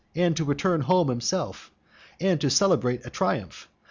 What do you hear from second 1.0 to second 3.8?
himself? and to celebrate a triumph?